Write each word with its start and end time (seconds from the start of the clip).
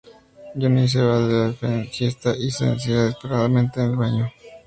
Johnny 0.61 0.87
se 0.93 0.99
va 1.07 1.19
de 1.19 1.53
la 1.53 1.83
fiesta 1.87 2.33
y 2.35 2.49
se 2.49 2.65
encierra 2.65 3.03
desesperadamente 3.03 3.81
en 3.83 3.91
el 3.91 3.97
baño. 3.97 4.31